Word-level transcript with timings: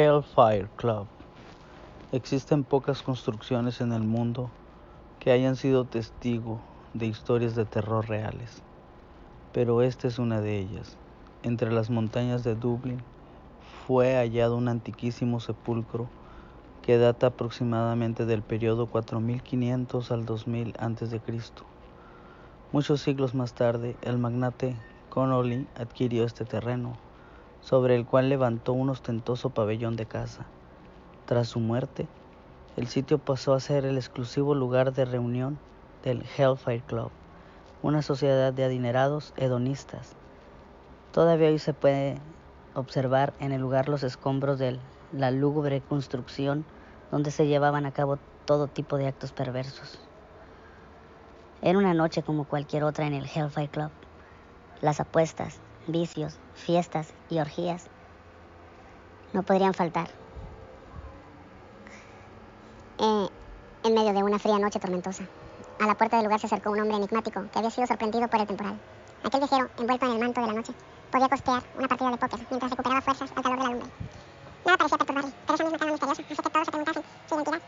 Hellfire 0.00 0.66
Club. 0.76 1.06
Existen 2.10 2.64
pocas 2.64 3.02
construcciones 3.02 3.82
en 3.82 3.92
el 3.92 4.02
mundo 4.02 4.48
que 5.18 5.30
hayan 5.30 5.56
sido 5.56 5.84
testigo 5.84 6.58
de 6.94 7.04
historias 7.04 7.54
de 7.54 7.66
terror 7.66 8.08
reales, 8.08 8.62
pero 9.52 9.82
esta 9.82 10.08
es 10.08 10.18
una 10.18 10.40
de 10.40 10.58
ellas. 10.58 10.96
Entre 11.42 11.70
las 11.70 11.90
montañas 11.90 12.44
de 12.44 12.54
Dublín 12.54 13.02
fue 13.86 14.14
hallado 14.14 14.56
un 14.56 14.68
antiquísimo 14.68 15.38
sepulcro 15.38 16.08
que 16.80 16.96
data 16.96 17.26
aproximadamente 17.26 18.24
del 18.24 18.40
periodo 18.40 18.86
4500 18.86 20.12
al 20.12 20.24
2000 20.24 20.76
a.C. 20.78 21.20
Muchos 22.72 23.02
siglos 23.02 23.34
más 23.34 23.52
tarde, 23.52 23.96
el 24.00 24.16
magnate 24.16 24.76
Connolly 25.10 25.66
adquirió 25.76 26.24
este 26.24 26.46
terreno, 26.46 26.96
sobre 27.60 27.94
el 27.94 28.06
cual 28.06 28.28
levantó 28.28 28.72
un 28.72 28.90
ostentoso 28.90 29.50
pabellón 29.50 29.96
de 29.96 30.06
caza. 30.06 30.46
Tras 31.26 31.48
su 31.48 31.60
muerte, 31.60 32.08
el 32.76 32.88
sitio 32.88 33.18
pasó 33.18 33.54
a 33.54 33.60
ser 33.60 33.84
el 33.84 33.96
exclusivo 33.96 34.54
lugar 34.54 34.92
de 34.92 35.04
reunión 35.04 35.58
del 36.02 36.24
Hellfire 36.36 36.82
Club, 36.86 37.10
una 37.82 38.02
sociedad 38.02 38.52
de 38.52 38.64
adinerados 38.64 39.34
hedonistas. 39.36 40.16
Todavía 41.12 41.48
hoy 41.48 41.58
se 41.58 41.74
puede 41.74 42.18
observar 42.74 43.34
en 43.40 43.52
el 43.52 43.60
lugar 43.60 43.88
los 43.88 44.02
escombros 44.02 44.58
de 44.58 44.78
la 45.12 45.30
lúgubre 45.30 45.80
construcción 45.80 46.64
donde 47.10 47.30
se 47.30 47.46
llevaban 47.46 47.86
a 47.86 47.92
cabo 47.92 48.18
todo 48.44 48.68
tipo 48.68 48.96
de 48.96 49.08
actos 49.08 49.32
perversos. 49.32 49.98
Era 51.62 51.78
una 51.78 51.94
noche 51.94 52.22
como 52.22 52.44
cualquier 52.44 52.84
otra 52.84 53.06
en 53.06 53.14
el 53.14 53.26
Hellfire 53.26 53.68
Club. 53.68 53.90
Las 54.80 55.00
apuestas, 55.00 55.60
vicios, 55.86 56.38
fiestas 56.60 57.12
y 57.28 57.38
orgías 57.38 57.86
no 59.32 59.42
podrían 59.42 59.74
faltar. 59.74 60.08
Eh, 62.98 63.28
en 63.84 63.94
medio 63.94 64.12
de 64.12 64.22
una 64.22 64.38
fría 64.38 64.58
noche 64.58 64.78
tormentosa, 64.78 65.24
a 65.80 65.86
la 65.86 65.94
puerta 65.94 66.16
del 66.16 66.24
lugar 66.24 66.40
se 66.40 66.46
acercó 66.46 66.70
un 66.70 66.80
hombre 66.80 66.96
enigmático 66.96 67.44
que 67.50 67.58
había 67.58 67.70
sido 67.70 67.86
sorprendido 67.86 68.28
por 68.28 68.40
el 68.40 68.46
temporal. 68.46 68.78
Aquel 69.24 69.40
viajero, 69.40 69.70
envuelto 69.78 70.06
en 70.06 70.12
el 70.12 70.18
manto 70.18 70.40
de 70.40 70.46
la 70.46 70.52
noche, 70.52 70.72
podía 71.10 71.28
costear 71.28 71.62
una 71.78 71.88
partida 71.88 72.10
de 72.10 72.16
póker 72.16 72.40
mientras 72.50 72.70
recuperaba 72.70 73.00
fuerzas 73.00 73.32
al 73.34 73.42
calor 73.42 73.58
de 73.58 73.64
la 73.64 73.70
lumbre. 73.70 73.90
Nada 74.64 74.76
parecía 74.76 74.98
perturbarle, 74.98 75.32
pero 75.46 75.54
esa 75.54 75.64
misma 75.64 75.86
misteriosa 75.86 76.12
hace 76.12 76.24
que 76.24 76.34
todos 77.44 77.62